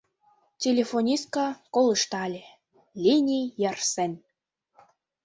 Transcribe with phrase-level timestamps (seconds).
[0.63, 2.43] Телефонистка колыштале—
[3.03, 4.11] линий ярсен.